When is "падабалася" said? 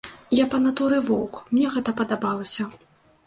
1.99-2.69